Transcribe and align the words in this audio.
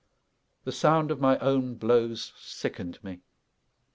The 0.63 0.71
sound 0.71 1.11
of 1.11 1.19
my 1.21 1.37
own 1.37 1.75
blows 1.75 2.33
sickened 2.35 2.97
me. 3.03 3.21